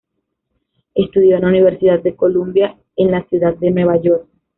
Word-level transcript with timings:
Estudió 0.95 1.35
en 1.35 1.43
la 1.43 1.49
Universidad 1.49 2.01
de 2.01 2.15
Columbia, 2.15 2.75
en 2.95 3.11
la 3.11 3.23
ciudad 3.27 3.53
de 3.57 3.69
Nueva 3.69 4.01
York. 4.01 4.27